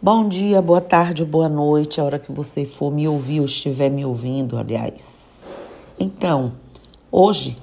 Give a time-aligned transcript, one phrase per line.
[0.00, 3.90] Bom dia, boa tarde, boa noite, a hora que você for me ouvir ou estiver
[3.90, 5.56] me ouvindo, aliás.
[5.98, 6.52] Então,
[7.10, 7.58] hoje,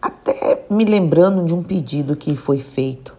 [0.00, 3.12] até me lembrando de um pedido que foi feito,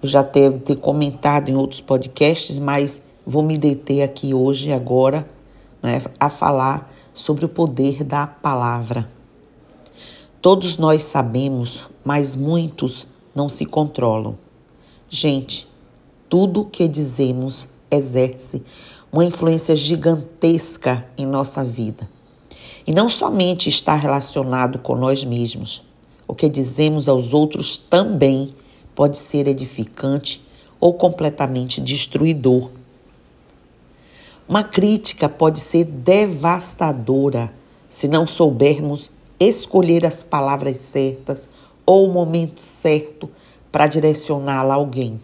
[0.00, 5.28] eu já deve ter comentado em outros podcasts, mas vou me deter aqui hoje, agora,
[5.82, 9.10] né, a falar sobre o poder da palavra.
[10.40, 14.38] Todos nós sabemos, mas muitos não se controlam.
[15.08, 15.68] Gente,
[16.28, 18.62] tudo que dizemos exerce
[19.12, 22.08] uma influência gigantesca em nossa vida.
[22.86, 25.82] E não somente está relacionado com nós mesmos,
[26.26, 28.54] o que dizemos aos outros também
[28.94, 30.42] pode ser edificante
[30.78, 32.70] ou completamente destruidor.
[34.48, 37.52] Uma crítica pode ser devastadora
[37.88, 41.48] se não soubermos escolher as palavras certas
[41.84, 43.28] ou o momento certo
[43.72, 45.20] para direcioná-la a alguém.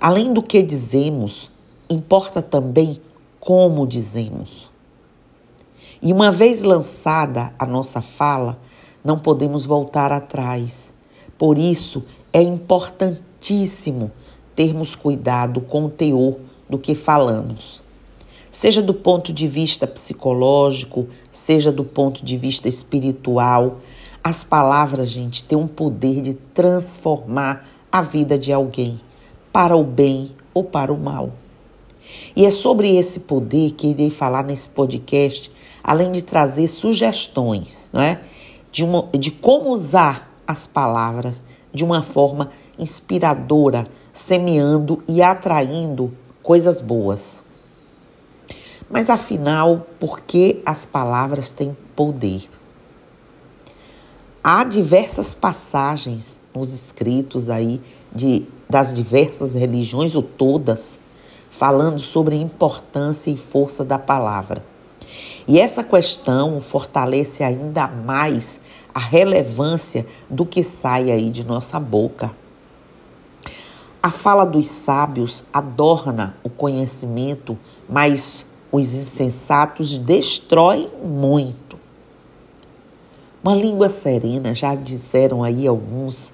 [0.00, 1.50] Além do que dizemos,
[1.90, 3.00] importa também
[3.40, 4.70] como dizemos.
[6.00, 8.60] E uma vez lançada a nossa fala,
[9.02, 10.94] não podemos voltar atrás.
[11.36, 14.12] Por isso, é importantíssimo
[14.54, 16.36] termos cuidado com o teor
[16.70, 17.82] do que falamos.
[18.52, 23.78] Seja do ponto de vista psicológico, seja do ponto de vista espiritual,
[24.22, 29.00] as palavras, gente, têm um poder de transformar a vida de alguém
[29.52, 31.32] para o bem ou para o mal.
[32.34, 38.00] E é sobre esse poder que irei falar nesse podcast, além de trazer sugestões, não
[38.00, 38.20] é?
[38.70, 46.80] De, uma, de como usar as palavras de uma forma inspiradora, semeando e atraindo coisas
[46.80, 47.42] boas.
[48.88, 52.48] Mas afinal, por que as palavras têm poder?
[54.42, 57.82] Há diversas passagens nos escritos aí
[58.14, 61.00] de, das diversas religiões, ou todas,
[61.50, 64.62] falando sobre a importância e força da palavra.
[65.46, 68.60] E essa questão fortalece ainda mais
[68.94, 72.30] a relevância do que sai aí de nossa boca.
[74.02, 77.58] A fala dos sábios adorna o conhecimento,
[77.88, 81.78] mas os insensatos destroem muito.
[83.42, 86.32] Uma língua serena, já disseram aí alguns,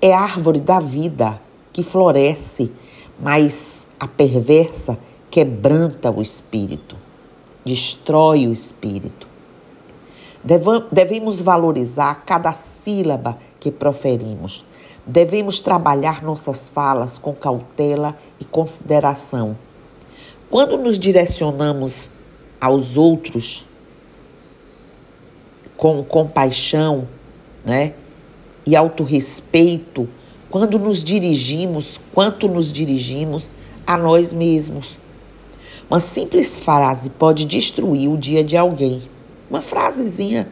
[0.00, 1.40] é árvore da vida
[1.72, 2.72] que floresce,
[3.18, 4.98] mas a perversa
[5.30, 6.96] quebranta o espírito,
[7.64, 9.28] destrói o espírito.
[10.90, 14.64] Devemos valorizar cada sílaba que proferimos.
[15.06, 19.56] Devemos trabalhar nossas falas com cautela e consideração.
[20.48, 22.10] Quando nos direcionamos
[22.60, 23.66] aos outros
[25.76, 27.06] com compaixão,
[27.64, 27.94] né?
[28.66, 30.08] E autorrespeito
[30.50, 33.50] quando nos dirigimos, quanto nos dirigimos
[33.86, 34.96] a nós mesmos.
[35.88, 39.02] Uma simples frase pode destruir o dia de alguém.
[39.48, 40.48] Uma frasezinha.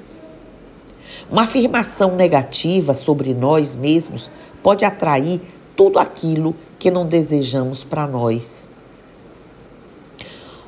[1.30, 4.30] Uma afirmação negativa sobre nós mesmos
[4.62, 5.40] pode atrair
[5.76, 8.66] tudo aquilo que não desejamos para nós.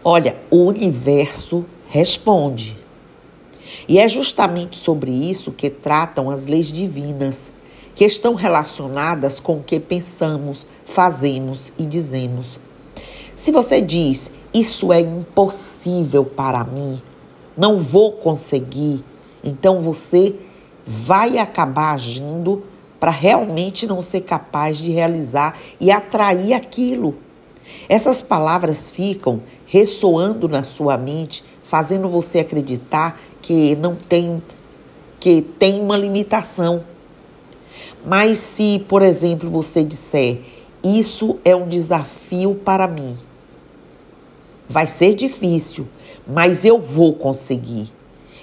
[0.02, 2.79] Olha, o universo responde.
[3.88, 7.52] E é justamente sobre isso que tratam as leis divinas,
[7.94, 12.58] que estão relacionadas com o que pensamos, fazemos e dizemos.
[13.36, 17.00] Se você diz, isso é impossível para mim,
[17.56, 19.04] não vou conseguir,
[19.42, 20.34] então você
[20.86, 22.64] vai acabar agindo
[22.98, 27.14] para realmente não ser capaz de realizar e atrair aquilo.
[27.88, 34.42] Essas palavras ficam ressoando na sua mente, fazendo você acreditar que não tem
[35.18, 36.82] que tem uma limitação.
[38.04, 40.40] Mas se, por exemplo, você disser,
[40.82, 43.18] isso é um desafio para mim.
[44.66, 45.86] Vai ser difícil,
[46.26, 47.92] mas eu vou conseguir.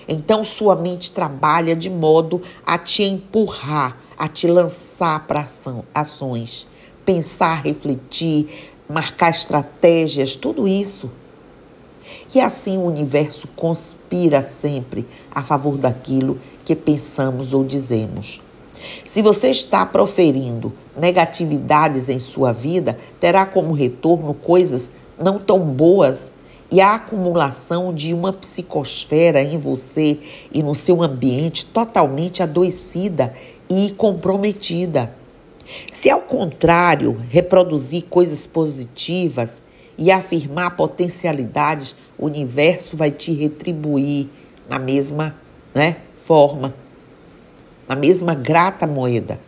[0.08, 6.68] Então sua mente trabalha de modo a te empurrar, a te lançar para ação, ações,
[7.04, 11.10] pensar, refletir, marcar estratégias, tudo isso.
[12.34, 18.42] E assim o universo conspira sempre a favor daquilo que pensamos ou dizemos.
[19.04, 26.32] Se você está proferindo negatividades em sua vida, terá como retorno coisas não tão boas
[26.70, 30.20] e a acumulação de uma psicosfera em você
[30.52, 33.34] e no seu ambiente totalmente adoecida
[33.70, 35.14] e comprometida.
[35.92, 39.64] Se ao contrário, reproduzir coisas positivas
[39.98, 44.28] e afirmar potencialidades, o universo vai te retribuir
[44.70, 45.36] na mesma
[45.74, 46.74] né, forma,
[47.88, 49.40] na mesma grata moeda.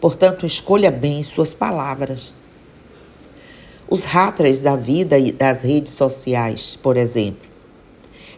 [0.00, 2.34] Portanto, escolha bem suas palavras.
[3.88, 7.48] Os haters da vida e das redes sociais, por exemplo.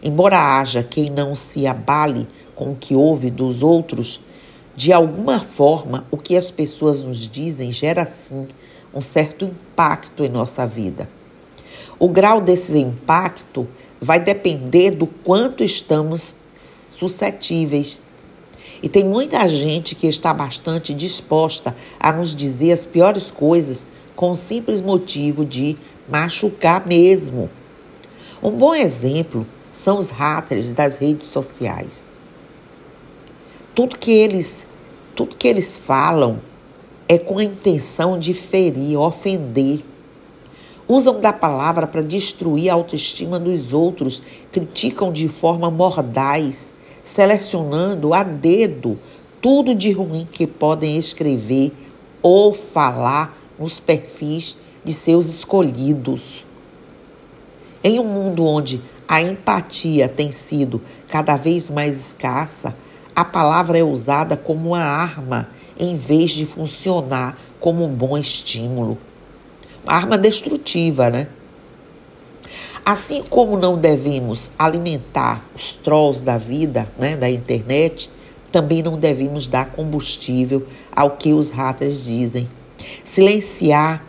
[0.03, 4.21] Embora haja quem não se abale com o que ouve dos outros,
[4.75, 8.47] de alguma forma o que as pessoas nos dizem gera sim
[8.93, 11.09] um certo impacto em nossa vida.
[11.99, 13.67] O grau desse impacto
[13.99, 17.99] vai depender do quanto estamos suscetíveis.
[18.81, 24.31] E tem muita gente que está bastante disposta a nos dizer as piores coisas com
[24.31, 25.75] o simples motivo de
[26.07, 27.49] machucar mesmo.
[28.41, 32.11] Um bom exemplo são os haters das redes sociais.
[33.73, 34.67] Tudo que eles,
[35.15, 36.39] tudo que eles falam
[37.07, 39.83] é com a intenção de ferir, ofender.
[40.89, 46.73] Usam da palavra para destruir a autoestima dos outros, criticam de forma mordaz,
[47.03, 48.97] selecionando a dedo
[49.41, 51.73] tudo de ruim que podem escrever
[52.21, 56.45] ou falar nos perfis de seus escolhidos.
[57.83, 62.75] Em um mundo onde a empatia tem sido cada vez mais escassa,
[63.15, 68.97] a palavra é usada como uma arma em vez de funcionar como um bom estímulo.
[69.87, 71.27] Arma destrutiva, né?
[72.85, 78.09] Assim como não devemos alimentar os trolls da vida, né, da internet,
[78.51, 82.49] também não devemos dar combustível ao que os haters dizem.
[83.03, 84.05] Silenciar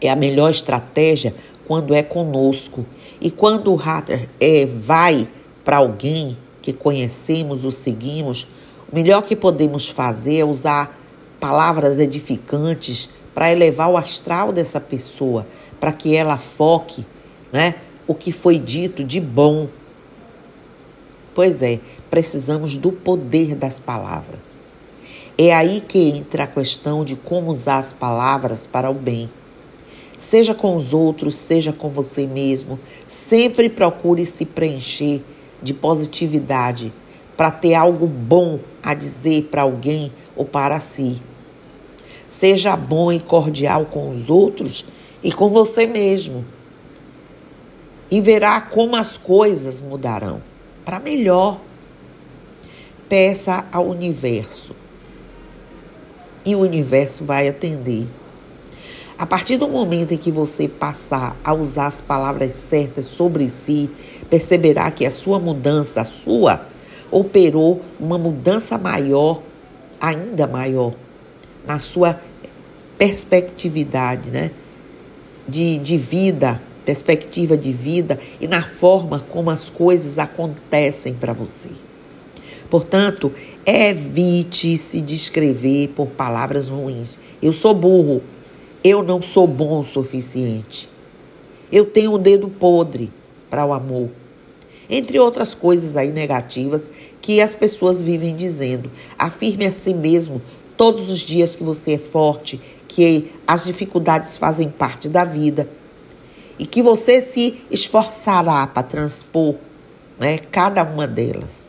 [0.00, 1.34] é a melhor estratégia
[1.66, 2.86] quando é conosco
[3.20, 5.28] e quando o hater é, vai
[5.64, 8.46] para alguém que conhecemos ou seguimos,
[8.90, 10.96] o melhor que podemos fazer é usar
[11.40, 15.46] palavras edificantes para elevar o astral dessa pessoa,
[15.78, 17.06] para que ela foque
[17.52, 19.68] né, o que foi dito de bom.
[21.36, 21.78] Pois é,
[22.10, 24.58] precisamos do poder das palavras.
[25.38, 29.30] É aí que entra a questão de como usar as palavras para o bem
[30.16, 32.76] seja com os outros, seja com você mesmo.
[33.06, 35.22] Sempre procure se preencher
[35.62, 36.92] de positividade
[37.36, 41.22] para ter algo bom a dizer para alguém ou para si.
[42.28, 44.84] Seja bom e cordial com os outros
[45.22, 46.44] e com você mesmo.
[48.10, 50.42] E verá como as coisas mudarão
[50.84, 51.60] para melhor.
[53.08, 54.74] Peça ao universo
[56.44, 58.06] e o universo vai atender.
[59.18, 63.90] A partir do momento em que você passar a usar as palavras certas sobre si,
[64.30, 66.66] perceberá que a sua mudança, a sua,
[67.10, 69.42] operou uma mudança maior,
[70.00, 70.94] ainda maior,
[71.68, 72.18] na sua
[72.96, 74.50] perspectividade, né?
[75.46, 81.68] De, de vida, perspectiva de vida e na forma como as coisas acontecem para você.
[82.70, 83.30] Portanto,
[83.64, 87.18] evite se descrever por palavras ruins.
[87.42, 88.22] Eu sou burro.
[88.82, 90.88] Eu não sou bom o suficiente.
[91.70, 93.10] Eu tenho um dedo podre
[93.50, 94.08] para o amor.
[94.88, 98.90] Entre outras coisas aí negativas que as pessoas vivem dizendo.
[99.18, 100.40] Afirme a si mesmo
[100.78, 105.68] todos os dias que você é forte, que as dificuldades fazem parte da vida
[106.58, 109.56] e que você se esforçará para transpor
[110.18, 111.68] né, cada uma delas.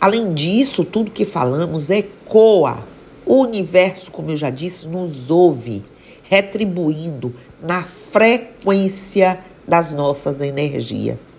[0.00, 2.84] Além disso, tudo que falamos ecoa.
[3.24, 5.84] O universo, como eu já disse, nos ouve
[6.22, 11.36] retribuindo na frequência das nossas energias.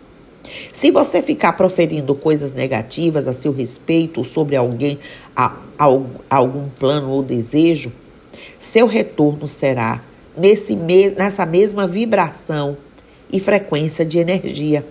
[0.72, 5.00] Se você ficar proferindo coisas negativas a seu respeito sobre alguém,
[5.36, 5.86] a, a,
[6.30, 7.92] a algum plano ou desejo,
[8.60, 10.02] seu retorno será
[10.38, 12.78] nesse me, nessa mesma vibração
[13.32, 14.86] e frequência de energia.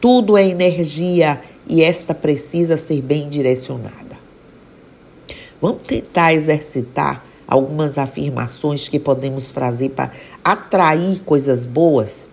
[0.00, 4.18] Tudo é energia e esta precisa ser bem direcionada.
[5.60, 10.12] Vamos tentar exercitar algumas afirmações que podemos fazer para
[10.42, 12.29] atrair coisas boas?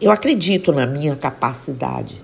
[0.00, 2.20] Eu acredito na minha capacidade.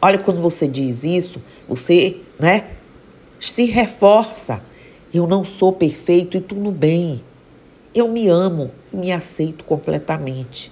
[0.00, 2.66] Olha, quando você diz isso, você, né,
[3.40, 4.62] se reforça.
[5.12, 7.24] Eu não sou perfeito e tudo bem.
[7.94, 10.70] Eu me amo e me aceito completamente.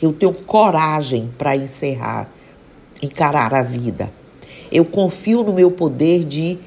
[0.00, 2.30] Eu tenho coragem para encerrar,
[3.02, 4.12] encarar a vida.
[4.70, 6.58] Eu confio no meu poder de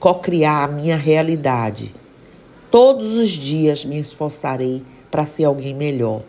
[0.00, 1.94] cocriar a minha realidade.
[2.70, 6.22] Todos os dias me esforçarei para ser alguém melhor.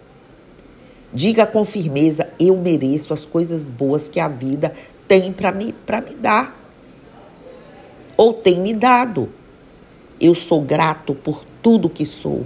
[1.15, 4.74] Diga com firmeza: eu mereço as coisas boas que a vida
[5.07, 6.53] tem para me, me dar.
[8.17, 9.29] Ou tem me dado.
[10.19, 12.45] Eu sou grato por tudo que sou.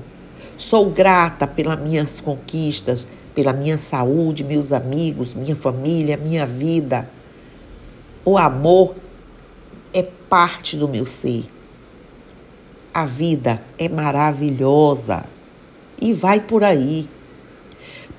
[0.56, 7.10] Sou grata pelas minhas conquistas, pela minha saúde, meus amigos, minha família, minha vida.
[8.24, 8.94] O amor
[9.92, 11.46] é parte do meu ser.
[12.94, 15.26] A vida é maravilhosa
[16.00, 17.10] e vai por aí.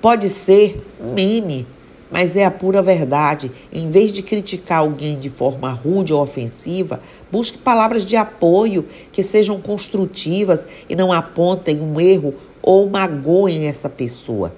[0.01, 1.67] Pode ser meme,
[2.11, 3.53] mas é a pura verdade.
[3.71, 9.23] Em vez de criticar alguém de forma rude ou ofensiva, busque palavras de apoio que
[9.23, 14.55] sejam construtivas e não apontem um erro ou magoem essa pessoa.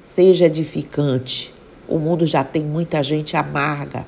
[0.00, 1.52] Seja edificante.
[1.88, 4.06] O mundo já tem muita gente amarga.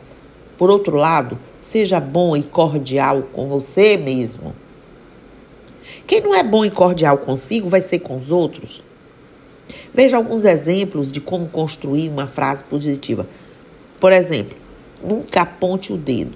[0.57, 4.55] Por outro lado, seja bom e cordial com você mesmo.
[6.07, 8.85] Quem não é bom e cordial consigo vai ser com os outros.
[9.95, 13.27] Veja alguns exemplos de como construir uma frase positiva.
[13.99, 14.57] Por exemplo,
[15.03, 16.33] nunca aponte o dedo.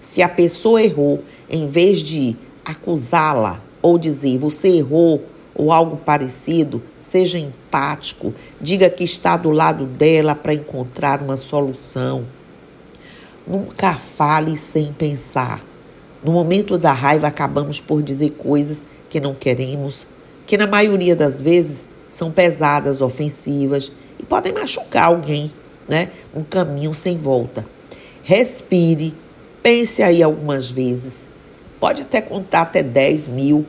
[0.00, 6.82] Se a pessoa errou, em vez de acusá-la ou dizer você errou ou algo parecido,
[7.00, 12.26] seja empático, diga que está do lado dela para encontrar uma solução.
[13.46, 15.64] Nunca fale sem pensar.
[16.22, 20.06] No momento da raiva, acabamos por dizer coisas que não queremos,
[20.46, 25.52] que na maioria das vezes são pesadas, ofensivas e podem machucar alguém,
[25.88, 26.10] né?
[26.34, 27.66] Um caminho sem volta.
[28.22, 29.14] Respire,
[29.62, 31.28] pense aí algumas vezes.
[31.78, 33.66] Pode até contar até 10 mil.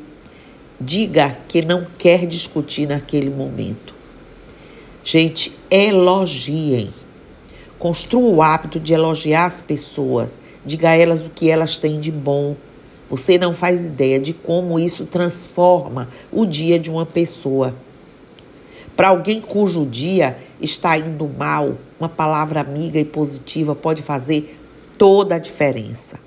[0.80, 3.94] Diga que não quer discutir naquele momento.
[5.04, 6.90] Gente, elogiem.
[7.80, 10.40] Construa o hábito de elogiar as pessoas.
[10.66, 12.56] Diga a elas o que elas têm de bom.
[13.10, 17.74] Você não faz ideia de como isso transforma o dia de uma pessoa.
[18.98, 24.60] Para alguém cujo dia está indo mal, uma palavra amiga e positiva pode fazer
[24.98, 26.20] toda a diferença.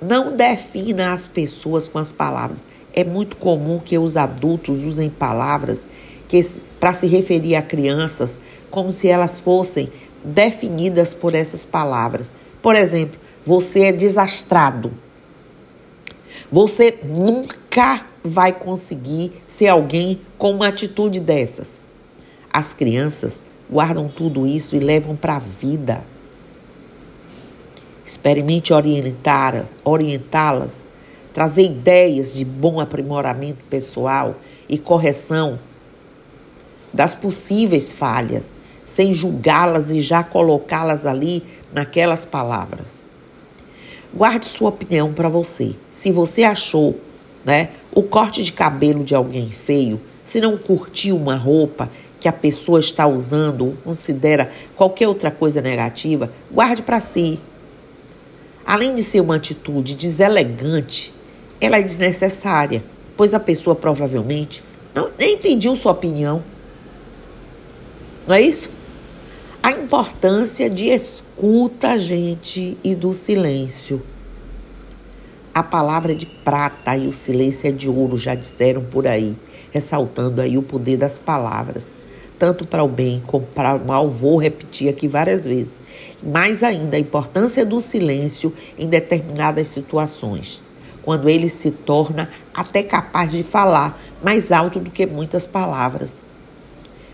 [0.00, 2.68] Não defina as pessoas com as palavras.
[2.92, 5.88] É muito comum que os adultos usem palavras
[6.78, 8.38] para se referir a crianças
[8.70, 9.90] como se elas fossem
[10.22, 12.30] definidas por essas palavras.
[12.60, 14.92] Por exemplo, você é desastrado.
[16.52, 21.80] Você nunca vai conseguir ser alguém com uma atitude dessas.
[22.52, 26.04] As crianças guardam tudo isso e levam para a vida.
[28.04, 30.86] Experimente orientar, orientá-las,
[31.32, 34.36] trazer ideias de bom aprimoramento pessoal
[34.68, 35.58] e correção
[36.92, 41.42] das possíveis falhas, sem julgá-las e já colocá-las ali
[41.72, 43.02] naquelas palavras.
[44.14, 45.74] Guarde sua opinião para você.
[45.90, 46.98] Se você achou
[47.46, 47.70] né?
[47.92, 51.88] O corte de cabelo de alguém feio, se não curtiu uma roupa
[52.18, 57.38] que a pessoa está usando ou considera qualquer outra coisa negativa, guarde para si.
[58.66, 61.14] Além de ser uma atitude deselegante,
[61.60, 62.82] ela é desnecessária,
[63.16, 66.42] pois a pessoa provavelmente não, nem pediu sua opinião.
[68.26, 68.68] Não é isso?
[69.62, 74.02] A importância de escuta, gente, e do silêncio.
[75.56, 79.34] A palavra é de prata e o silêncio é de ouro, já disseram por aí,
[79.70, 81.90] ressaltando aí o poder das palavras,
[82.38, 84.10] tanto para o bem como para o mal.
[84.10, 85.80] Vou repetir aqui várias vezes.
[86.22, 90.62] Mais ainda, a importância do silêncio em determinadas situações,
[91.02, 96.22] quando ele se torna até capaz de falar mais alto do que muitas palavras.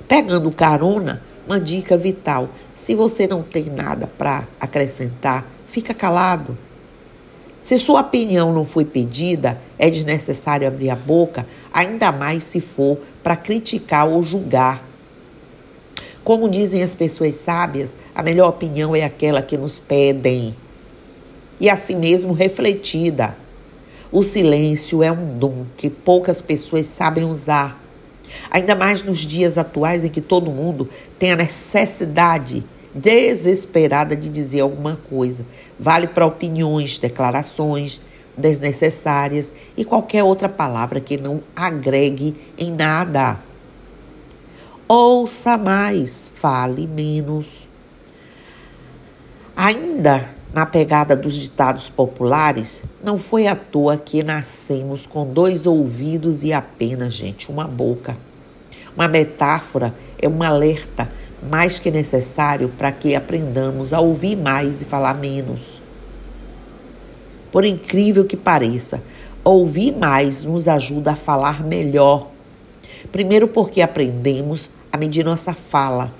[0.08, 6.58] Pegando carona, uma dica vital: se você não tem nada para acrescentar, fica calado.
[7.62, 12.98] Se sua opinião não foi pedida, é desnecessário abrir a boca, ainda mais se for
[13.22, 14.84] para criticar ou julgar.
[16.24, 20.56] Como dizem as pessoas sábias, a melhor opinião é aquela que nos pedem.
[21.60, 23.36] E assim mesmo refletida.
[24.10, 27.80] O silêncio é um dom que poucas pessoas sabem usar.
[28.50, 34.60] Ainda mais nos dias atuais em que todo mundo tem a necessidade desesperada de dizer
[34.60, 35.44] alguma coisa.
[35.78, 38.00] Vale para opiniões, declarações
[38.36, 43.38] desnecessárias e qualquer outra palavra que não agregue em nada.
[44.88, 47.68] Ouça mais, fale menos.
[49.54, 56.44] Ainda na pegada dos ditados populares, não foi à toa que nascemos com dois ouvidos
[56.44, 58.16] e apenas, gente, uma boca.
[58.94, 61.08] Uma metáfora é um alerta
[61.42, 65.82] mais que necessário para que aprendamos a ouvir mais e falar menos.
[67.50, 69.02] Por incrível que pareça,
[69.44, 72.30] ouvir mais nos ajuda a falar melhor.
[73.10, 76.12] Primeiro, porque aprendemos a medir nossa fala.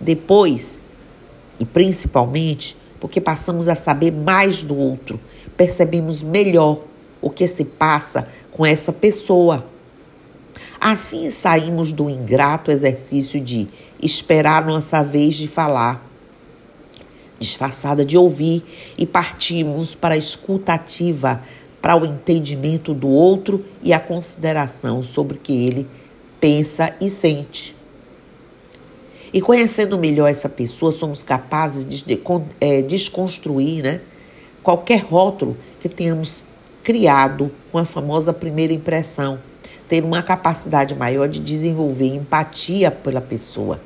[0.00, 0.80] Depois,
[1.58, 5.20] e principalmente, porque passamos a saber mais do outro,
[5.56, 6.80] percebemos melhor
[7.20, 9.66] o que se passa com essa pessoa.
[10.80, 13.68] Assim saímos do ingrato exercício de
[14.02, 16.02] esperar nossa vez de falar,
[17.38, 18.64] disfarçada de ouvir,
[18.96, 21.42] e partimos para a escuta ativa,
[21.82, 25.86] para o entendimento do outro e a consideração sobre o que ele
[26.40, 27.76] pensa e sente.
[29.34, 32.20] E conhecendo melhor essa pessoa, somos capazes de
[32.58, 34.00] é, desconstruir né,
[34.62, 36.42] qualquer rótulo que tenhamos
[36.82, 39.38] criado com a famosa primeira impressão,
[39.90, 43.80] ter uma capacidade maior de desenvolver empatia pela pessoa.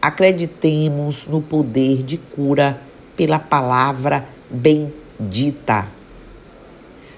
[0.00, 2.80] Acreditemos no poder de cura
[3.16, 5.88] pela palavra bendita.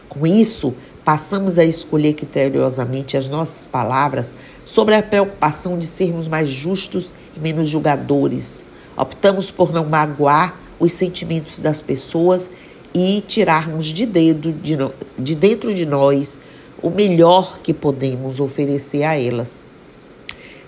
[0.09, 0.75] Com isso,
[1.05, 4.33] passamos a escolher criteriosamente as nossas palavras
[4.65, 8.65] sobre a preocupação de sermos mais justos e menos julgadores.
[8.97, 12.51] Optamos por não magoar os sentimentos das pessoas
[12.95, 14.79] e tirarmos de, dedo, de,
[15.19, 16.39] de dentro de nós
[16.85, 19.65] o melhor que podemos oferecer a elas.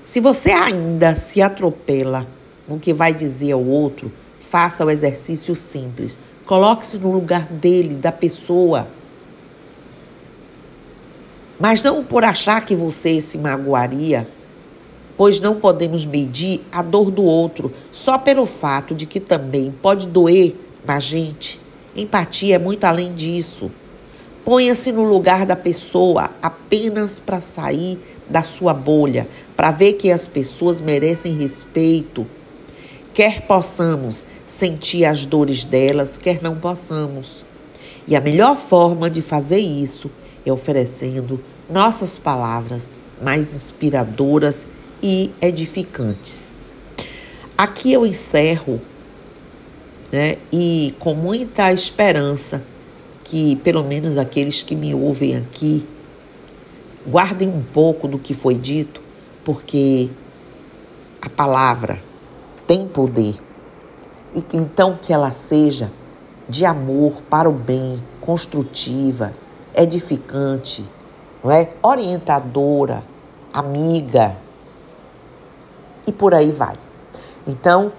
[0.02, 2.26] Se você ainda se atropela
[2.66, 6.18] no que vai dizer ao outro, faça o exercício simples.
[6.46, 8.88] Coloque-se no lugar dele, da pessoa.
[11.60, 14.26] Mas não por achar que você se magoaria,
[15.18, 20.08] pois não podemos medir a dor do outro só pelo fato de que também pode
[20.08, 21.60] doer na gente.
[21.94, 23.70] Empatia é muito além disso.
[24.46, 27.98] Ponha-se no lugar da pessoa apenas para sair
[28.30, 32.24] da sua bolha, para ver que as pessoas merecem respeito.
[33.12, 37.44] Quer possamos sentir as dores delas, quer não possamos.
[38.06, 40.08] E a melhor forma de fazer isso
[40.46, 44.64] é oferecendo nossas palavras mais inspiradoras
[45.02, 46.54] e edificantes.
[47.58, 48.80] Aqui eu encerro
[50.12, 50.36] né?
[50.52, 52.62] E com muita esperança
[53.26, 55.84] que pelo menos aqueles que me ouvem aqui
[57.04, 59.02] guardem um pouco do que foi dito,
[59.44, 60.08] porque
[61.20, 62.00] a palavra
[62.68, 63.34] tem poder
[64.32, 65.90] e que então que ela seja
[66.48, 69.32] de amor para o bem, construtiva,
[69.74, 70.84] edificante,
[71.42, 71.70] não é?
[71.82, 73.02] Orientadora,
[73.52, 74.36] amiga
[76.06, 76.76] e por aí vai.
[77.44, 77.90] Então,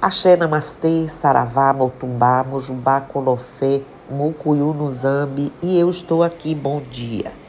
[0.00, 6.54] Axé Namastê, Saravá, Motumbá, Mojubá, Colofé, Mucuyu, Nuzambi e eu estou aqui.
[6.54, 7.41] Bom dia.